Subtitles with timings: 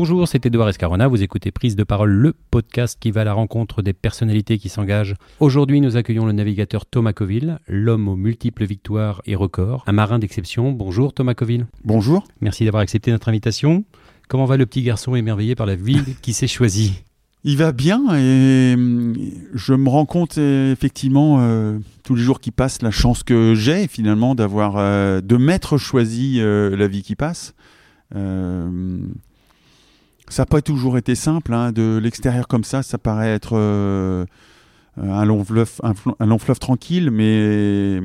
[0.00, 1.08] Bonjour, c'est Edouard Escarona.
[1.08, 4.68] Vous écoutez Prise de parole, le podcast qui va à la rencontre des personnalités qui
[4.68, 5.16] s'engagent.
[5.40, 10.20] Aujourd'hui, nous accueillons le navigateur Thomas Coville, l'homme aux multiples victoires et records, un marin
[10.20, 10.70] d'exception.
[10.70, 11.66] Bonjour Thomas Coville.
[11.84, 12.22] Bonjour.
[12.40, 13.84] Merci d'avoir accepté notre invitation.
[14.28, 17.02] Comment va le petit garçon émerveillé par la ville qui s'est choisie?
[17.42, 19.16] Il va bien et hum,
[19.52, 23.88] je me rends compte effectivement euh, tous les jours qui passent la chance que j'ai
[23.88, 27.56] finalement d'avoir euh, de m'être choisi euh, la vie qui passe.
[30.30, 34.26] Ça n'a pas toujours été simple, hein, de l'extérieur comme ça, ça paraît être euh,
[34.96, 38.00] un, long fleuve, tranquille, mais,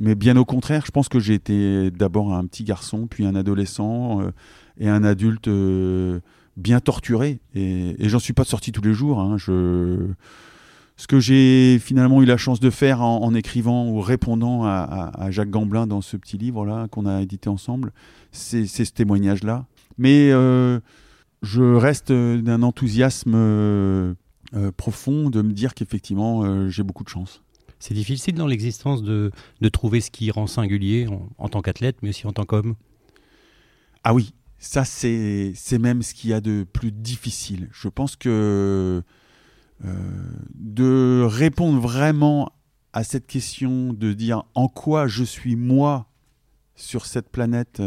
[0.00, 3.34] mais bien au contraire, je pense que j'ai été d'abord un petit garçon, puis un
[3.34, 4.30] adolescent euh,
[4.78, 6.20] et un adulte euh,
[6.56, 7.40] bien torturé.
[7.54, 9.20] Et, j'en suis pas sorti tous les jours.
[9.20, 9.36] Hein.
[9.38, 15.50] Ce que j'ai finalement eu la chance de faire en, écrivant ou répondant à, Jacques
[15.50, 17.92] Gamblin dans ce petit livre-là qu'on a édité ensemble,
[18.32, 19.66] c'est ce témoignage-là.
[19.98, 20.32] Mais
[21.46, 24.14] je reste euh, d'un enthousiasme euh,
[24.54, 27.42] euh, profond de me dire qu'effectivement, j'ai beaucoup de chance.
[27.78, 29.30] C'est difficile dans l'existence de,
[29.60, 31.08] de, trouver ce qui rend singulier
[31.38, 32.74] en, tant qu'athlète, mais aussi en tant qu'homme
[34.02, 37.68] Ah oui, ça c'est même ce qu'il y a de plus difficile.
[37.72, 39.02] Je pense que
[39.82, 42.50] de répondre vraiment
[42.94, 46.06] à cette question, de dire en quoi je suis moi
[46.76, 47.82] sur cette planète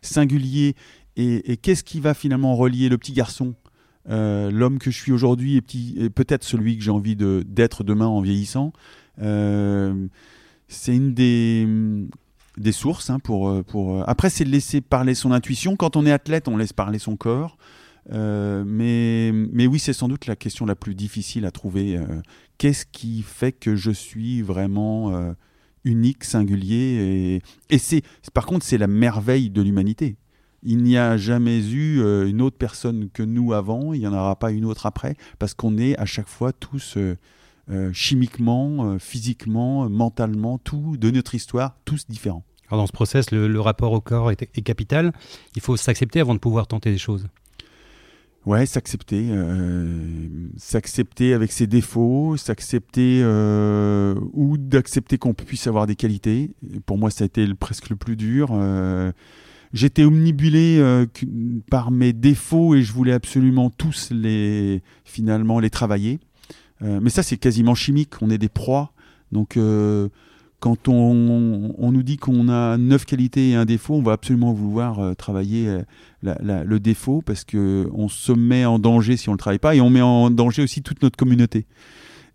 [0.00, 0.74] singulier
[1.16, 3.54] et, qu'est-ce qui va finalement relier le petit garçon,
[4.08, 8.20] euh, l'homme que je suis aujourd'hui et, peut-être celui que j'ai envie d'être demain en
[8.20, 8.72] vieillissant
[9.20, 10.06] euh,
[10.68, 11.68] C'est une des,
[12.56, 13.10] des sources.
[13.10, 14.08] Hein, pour, pour...
[14.08, 15.76] Après, c'est de laisser parler son intuition.
[15.76, 17.58] Quand on est athlète, on laisse parler son corps.
[18.10, 22.00] Euh, mais, mais oui, c'est sans doute la question la plus difficile à trouver.
[22.56, 25.34] Qu'est-ce qui fait que je suis vraiment
[25.84, 30.16] unique, singulier Et, et c'est, par contre, c'est la merveille de l'humanité.
[30.64, 34.12] Il n'y a jamais eu euh, une autre personne que nous avant, il n'y en
[34.12, 37.16] aura pas une autre après, parce qu'on est à chaque fois tous euh,
[37.70, 42.44] euh, chimiquement, physiquement, mentalement, tout de notre histoire, tous différents.
[42.68, 45.12] Alors dans ce process, le, rapport au corps est, capital.
[45.56, 47.26] Il faut s'accepter avant de pouvoir tenter des choses.
[48.46, 49.28] Ouais, s'accepter,
[50.56, 53.22] s'accepter avec ses défauts, s'accepter
[54.32, 56.50] ou d'accepter qu'on puisse avoir des qualités.
[56.86, 58.50] Pour moi, ça a été presque le plus dur
[59.72, 61.06] j'étais omnibulé euh,
[61.70, 66.20] par mes défauts et je voulais absolument tous les finalement les travailler.
[66.82, 68.92] Euh, mais ça c'est quasiment chimique, on est des proies.
[69.30, 70.08] Donc euh,
[70.60, 74.52] quand on, on, nous dit qu'on a neuf qualités et un défaut, on va absolument
[74.52, 75.78] vouloir travailler
[76.22, 79.90] le défaut parce qu'on se met en danger si on le travaille pas et on
[79.90, 81.66] met en danger aussi toute notre communauté.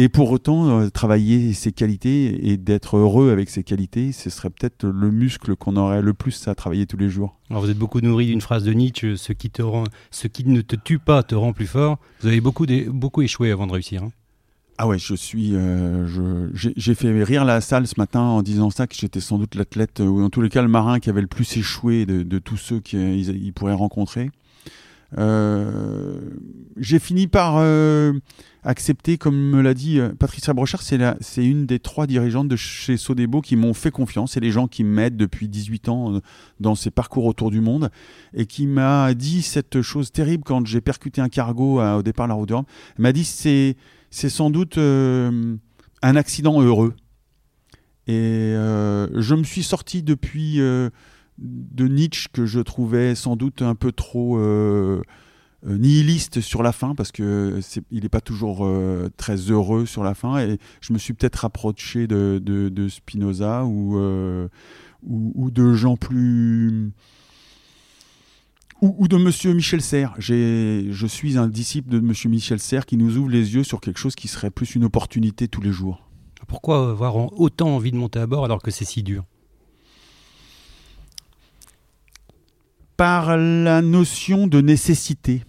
[0.00, 4.48] Et pour autant, euh, travailler ses qualités et d'être heureux avec ses qualités, ce serait
[4.48, 7.36] peut-être le muscle qu'on aurait le plus à travailler tous les jours.
[7.50, 9.82] Alors vous êtes beaucoup nourri d'une phrase de Nietzsche ce qui, te rend,
[10.12, 11.98] ce qui ne te tue pas te rend plus fort.
[12.20, 14.04] Vous avez beaucoup, beaucoup échoué avant de réussir.
[14.04, 14.12] Hein.
[14.78, 15.56] ah ouais, je suis.
[15.56, 16.06] Euh,
[16.54, 19.98] j'ai fait rire la salle ce matin en disant ça que j'étais sans doute l'athlète
[19.98, 22.78] ou en tous les cas le marin qui avait le plus échoué de, tous ceux
[22.78, 24.30] qu'ils pourraient rencontrer.
[25.16, 26.20] Euh,
[26.76, 28.12] j'ai fini par euh,
[28.62, 32.96] accepter, comme me l'a dit euh, Patricia Brochard, c'est une des trois dirigeantes de chez
[32.96, 34.32] Sodebo qui m'ont fait confiance.
[34.32, 36.20] C'est les gens qui m'aident depuis 18 ans
[36.60, 37.90] dans ces parcours autour du monde
[38.34, 42.30] et qui m'a dit cette chose terrible quand j'ai percuté un cargo au départ de
[42.30, 42.50] la route.
[42.50, 43.76] Elle m'a dit c'est
[44.10, 45.58] sans doute un
[46.02, 46.94] accident heureux.
[48.06, 50.60] Et je me suis sorti depuis
[51.38, 55.02] de Nietzsche que je trouvais sans doute un peu trop euh,
[55.66, 57.60] euh, nihiliste sur la fin parce que
[57.90, 61.36] il n'est pas toujours euh, très heureux sur la fin et je me suis peut-être
[61.36, 63.98] rapproché de, de, Spinoza ou,
[65.06, 66.90] ou, de gens plus
[68.80, 70.14] ou, de Monsieur Michel Serres.
[70.18, 73.98] Je suis un disciple de Monsieur Michel Serres qui nous ouvre les yeux sur quelque
[73.98, 76.08] chose qui serait plus une opportunité tous les jours.
[76.46, 79.24] Pourquoi avoir autant envie de monter à bord alors que c'est si dur?
[82.98, 85.44] Par la notion de nécessité.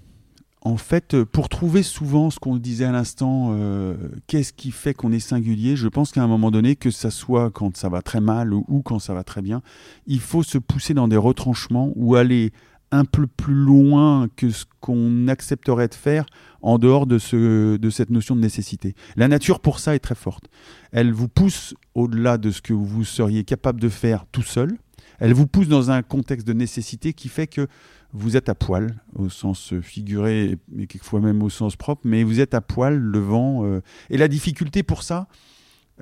[0.61, 3.95] En fait, pour trouver souvent ce qu'on disait à l'instant, euh,
[4.27, 7.49] qu'est-ce qui fait qu'on est singulier, je pense qu'à un moment donné, que ça soit
[7.49, 9.63] quand ça va très mal ou, quand ça va très bien,
[10.05, 12.51] il faut se pousser dans des retranchements ou aller
[12.91, 16.27] un peu plus loin que ce qu'on accepterait de faire
[16.61, 18.93] en dehors de, ce, de cette notion de nécessité.
[19.15, 20.45] La nature, pour ça, est très forte.
[20.91, 24.77] Elle vous pousse au-delà de ce que vous seriez capable de faire tout seul,
[25.19, 27.67] elle vous pousse dans un contexte de nécessité qui fait que
[28.13, 32.39] vous êtes à poil, au sens figuré, et quelquefois même au sens propre, mais vous
[32.39, 33.65] êtes à poil, le vent.
[33.65, 35.27] Euh, et la difficulté pour ça,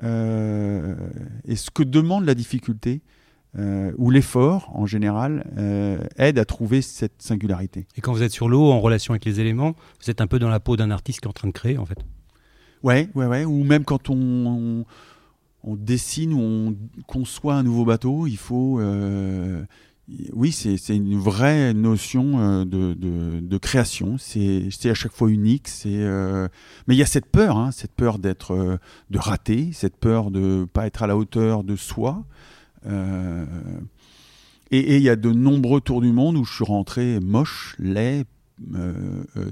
[0.02, 0.94] euh,
[1.46, 3.02] et ce que demande la difficulté,
[3.58, 7.86] euh, ou l'effort en général euh, aide à trouver cette singularité.
[7.96, 10.38] Et quand vous êtes sur l'eau en relation avec les éléments, vous êtes un peu
[10.38, 11.98] dans la peau d'un artiste qui est en train de créer en fait.
[12.82, 13.44] Ouais, ouais, ouais.
[13.46, 14.84] Ou même quand on, on,
[15.64, 16.76] dessine ou on
[17.06, 18.80] conçoit un nouveau bateau, il faut.
[18.80, 19.64] Euh,
[20.32, 24.16] oui, c'est une vraie notion de, de, création.
[24.16, 25.68] C'est à chaque fois unique.
[25.68, 25.98] C'est
[26.86, 28.78] mais il y a cette peur, hein, cette peur d'être,
[29.10, 32.24] de rater, cette peur de pas être à la hauteur de soi.
[32.86, 33.44] Euh,
[34.70, 38.20] et il y a de nombreux tours du monde où je suis rentré moche, laid,
[38.20, 38.24] euh, euh,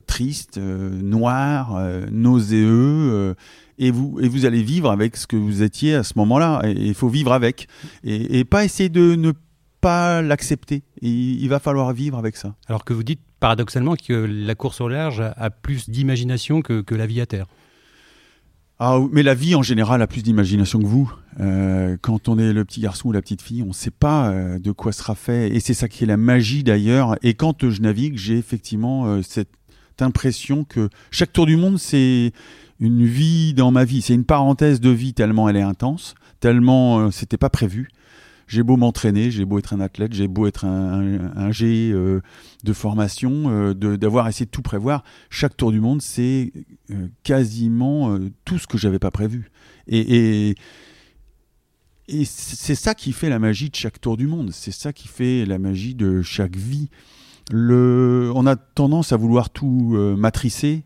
[0.07, 1.81] triste, noir,
[2.11, 3.35] nauséeux.
[3.79, 6.63] et, vous, et vous allez vivre avec ce que vous étiez à ce moment-là.
[6.65, 7.69] Et il faut vivre avec.
[8.05, 9.33] Et, pas essayer de ne
[9.81, 10.83] pas l'accepter.
[11.03, 12.55] Il, va falloir vivre avec ça.
[12.67, 16.95] Alors que vous dites paradoxalement que la course au large a plus d'imagination que, que
[16.95, 17.47] la vie à terre.
[18.79, 21.11] Ah, mais la vie en général a plus d'imagination que vous.
[21.41, 24.29] Euh, quand on est le petit garçon ou la petite fille, on ne sait pas
[24.29, 25.49] euh, de quoi sera fait.
[25.55, 27.17] Et c'est ça qui est la magie d'ailleurs.
[27.23, 29.49] Et quand je navigue, j'ai effectivement euh, cette
[30.01, 32.33] impression que chaque tour du monde, c'est
[32.79, 34.03] une vie dans ma vie.
[34.03, 37.89] C'est une parenthèse de vie tellement elle est intense, tellement c'était pas prévu
[38.47, 42.21] j'ai beau m'entraîner, j'ai beau être un athlète, j'ai beau être un, G euh,
[42.65, 46.53] de formation, euh, d'avoir essayé de tout prévoir, chaque tour du monde, c'est
[46.91, 49.51] euh, quasiment tout ce que j'avais pas prévu.
[49.89, 50.55] Et, et,
[52.09, 55.09] et c'est ça qui fait la magie de chaque tour du monde, c'est ça qui
[55.09, 56.89] fait la magie de chaque vie.
[57.51, 60.83] Le, on a tendance à vouloir tout matricer,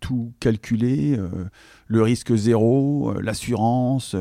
[0.00, 1.16] tout calculer,
[1.86, 4.16] le risque zéro, l'assurance,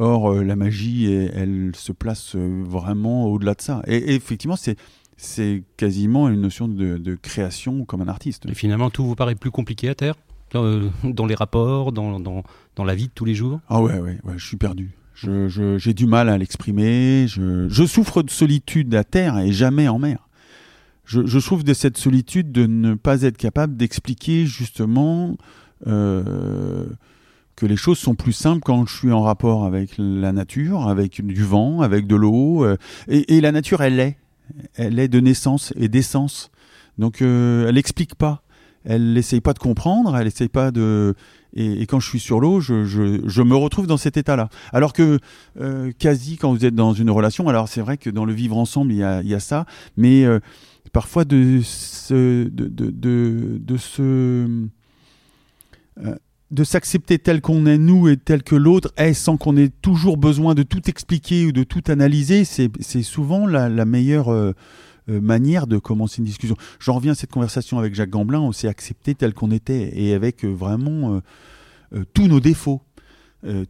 [0.00, 3.82] Or, euh, la magie, elle, se place euh, vraiment au-delà de ça.
[3.86, 4.76] Et, effectivement, c'est
[5.18, 8.46] c'est quasiment une notion de, création comme un artiste.
[8.48, 10.14] Et finalement, tout vous paraît plus compliqué à terre
[10.54, 12.42] dans, euh, les rapports, dans, dans,
[12.76, 13.60] dans, la vie de tous les jours?
[13.68, 14.92] Ah ouais, ouais, ouais je suis perdu.
[15.14, 17.26] J'ai je, du mal à l'exprimer.
[17.28, 20.26] Je, je, souffre de solitude à terre et jamais en mer.
[21.04, 25.36] Je, je souffre de cette solitude de ne pas être capable d'expliquer justement
[27.60, 31.20] que les choses sont plus simples quand je suis en rapport avec la nature, avec
[31.24, 32.64] du vent, avec de l'eau.
[32.64, 34.16] Euh, et, la nature, elle est.
[34.76, 36.50] Elle est de naissance et d'essence.
[36.96, 38.42] Donc, euh, elle n'explique pas.
[38.86, 41.14] Elle n'essaye pas de comprendre, elle n'essaye pas de...
[41.52, 44.48] Et, quand je suis sur l'eau, je, me retrouve dans cet état-là.
[44.72, 45.18] Alors que
[45.60, 48.56] euh, quasi quand vous êtes dans une relation, alors c'est vrai que dans le vivre
[48.56, 49.66] ensemble, il y a, ça,
[49.98, 50.24] mais
[50.94, 52.44] parfois de ce...
[52.44, 54.46] De, de, de, de ce
[56.50, 60.16] de s'accepter tel qu'on est nous et tel que l'autre est sans qu'on ait toujours
[60.16, 64.52] besoin de tout expliquer ou de tout analyser, c'est souvent la, meilleure euh,
[65.08, 66.56] euh, manière de commencer une discussion.
[66.80, 70.12] J'en reviens à cette conversation avec Jacques Gamblin, on s'est accepté tel qu'on était et
[70.12, 71.20] avec euh, vraiment
[72.14, 72.82] tous nos défauts,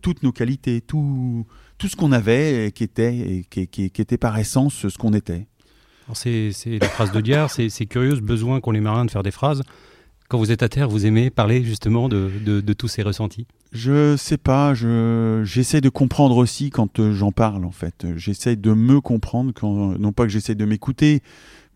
[0.03, 1.47] toutes nos qualités, tout,
[1.83, 5.47] ce qu'on avait et qui était, et qui, était par essence ce qu'on était.
[6.13, 6.51] C'est
[6.81, 9.63] la phrase de Diard, c'est curieux ce besoin qu'ont les marins de faire des phrases
[10.31, 13.47] quand vous êtes à terre, vous aimez parler justement de, tous ces ressentis?
[13.73, 18.07] Je sais pas, j'essaie de comprendre aussi quand euh, j'en parle en fait.
[18.17, 21.21] J'essaie de me comprendre, quand, non pas que j'essaie de m'écouter,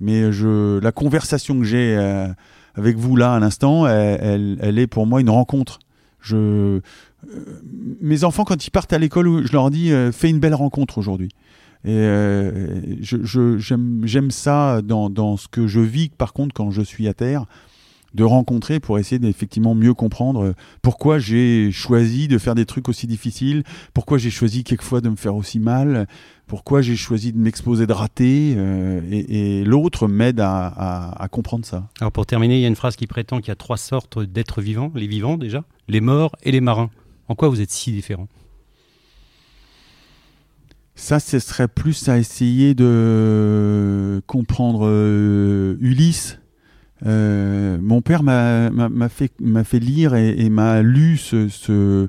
[0.01, 2.29] mais je, la conversation que j'ai euh,
[2.77, 5.81] avec vous là à l'instant, elle, est pour moi une rencontre.
[6.21, 6.81] Je, euh,
[8.01, 11.31] mes enfants, quand ils partent à l'école, je leur dis fais une belle rencontre aujourd'hui.
[11.85, 12.06] Et
[13.03, 17.15] j'aime je, ça dans, dans, ce que je vis, par contre, quand je suis à
[17.15, 17.46] terre
[18.15, 22.89] de rencontrer pour essayer d'effectivement mieux comprendre euh, pourquoi j'ai choisi de faire des trucs
[22.89, 26.06] aussi difficiles, pourquoi j'ai choisi quelquefois de me faire aussi mal,
[26.47, 31.89] pourquoi j'ai choisi de m'exposer de rater, euh, et, l'autre m'aide à, comprendre ça.
[32.01, 34.19] Alors pour terminer, il y a une phrase qui prétend qu'il y a trois sortes
[34.21, 36.91] d'êtres vivants, les vivants déjà, les morts et les marins.
[37.29, 38.29] En quoi vous êtes si différents?
[40.97, 46.39] Ça, ce serait plus à essayer de comprendre euh, Ulysse
[47.05, 52.08] euh, mon père m'a fait, lire et, m'a lu ce,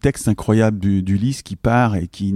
[0.00, 2.34] texte incroyable d'Ulysse qui part et qui,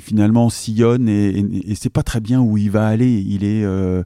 [0.00, 3.20] finalement sillonne et, et, et c'est pas très bien où il va aller.
[3.20, 4.02] Il est, euh,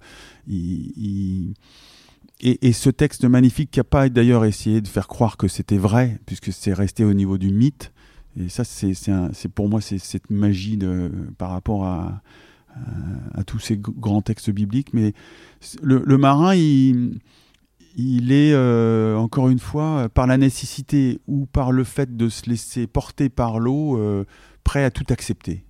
[2.41, 6.19] et, ce texte magnifique qui n'a pas d'ailleurs essayé de faire croire que c'était vrai,
[6.27, 7.93] puisque c'est resté au niveau du mythe.
[8.41, 12.23] Et ça, c'est pour moi, c'est cette magie de, par rapport à,
[13.35, 14.93] à, tous ces grands textes bibliques.
[14.93, 15.13] Mais
[15.83, 17.19] le, marin, il,
[17.97, 22.49] il est, euh, encore une fois, par la nécessité ou par le fait de se
[22.49, 24.25] laisser porter par l'eau, euh,
[24.65, 25.65] prêt à tout accepter.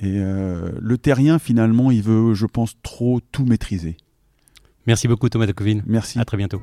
[0.00, 3.96] Et euh, le terrien, finalement, il veut, je pense, trop tout maîtriser.
[4.86, 6.18] Merci beaucoup, Thomas de Merci.
[6.18, 6.62] À très bientôt.